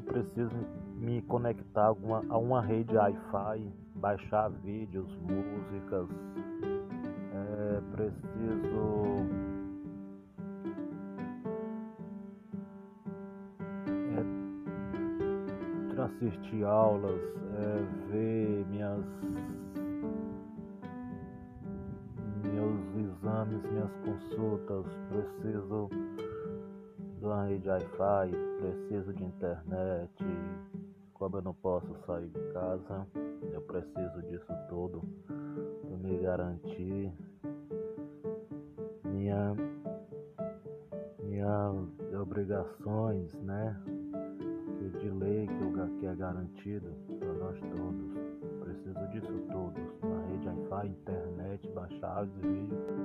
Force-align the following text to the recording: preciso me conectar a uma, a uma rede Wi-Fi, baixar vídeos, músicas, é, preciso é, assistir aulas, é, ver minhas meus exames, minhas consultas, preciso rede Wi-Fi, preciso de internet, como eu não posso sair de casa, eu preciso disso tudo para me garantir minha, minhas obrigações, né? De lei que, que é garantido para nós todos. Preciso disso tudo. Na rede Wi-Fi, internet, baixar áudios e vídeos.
preciso 0.00 0.54
me 0.96 1.22
conectar 1.22 1.86
a 1.86 1.92
uma, 1.92 2.22
a 2.28 2.38
uma 2.38 2.60
rede 2.60 2.96
Wi-Fi, 2.96 3.72
baixar 3.96 4.50
vídeos, 4.62 5.06
músicas, 5.22 6.08
é, 7.32 7.80
preciso 7.92 9.26
é, 15.98 16.02
assistir 16.02 16.64
aulas, 16.64 17.20
é, 17.58 18.10
ver 18.10 18.66
minhas 18.66 19.04
meus 22.52 22.80
exames, 22.96 23.62
minhas 23.70 23.90
consultas, 24.04 24.86
preciso 25.10 25.90
rede 27.46 27.68
Wi-Fi, 27.68 28.32
preciso 28.58 29.12
de 29.12 29.24
internet, 29.24 30.24
como 31.14 31.36
eu 31.36 31.42
não 31.42 31.54
posso 31.54 31.86
sair 32.04 32.28
de 32.28 32.40
casa, 32.52 33.06
eu 33.52 33.60
preciso 33.62 34.22
disso 34.22 34.52
tudo 34.68 35.02
para 35.26 35.96
me 35.96 36.18
garantir 36.18 37.12
minha, 39.04 39.54
minhas 41.22 42.14
obrigações, 42.20 43.32
né? 43.42 43.80
De 45.00 45.10
lei 45.10 45.46
que, 45.46 45.98
que 46.00 46.06
é 46.06 46.14
garantido 46.14 46.90
para 47.18 47.32
nós 47.34 47.60
todos. 47.60 48.16
Preciso 48.60 49.08
disso 49.08 49.32
tudo. 49.50 50.08
Na 50.08 50.26
rede 50.26 50.48
Wi-Fi, 50.48 50.88
internet, 50.88 51.68
baixar 51.72 52.18
áudios 52.18 52.42
e 52.42 52.48
vídeos. 52.48 52.95